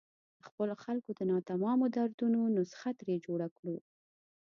د 0.35 0.39
خپلو 0.47 0.73
خلکو 0.83 1.09
د 1.15 1.21
ناتمامو 1.31 1.85
دردونو 1.95 2.39
نسخه 2.57 2.89
ترې 2.99 3.15
جوړه 3.25 3.47
کړو. 3.57 3.77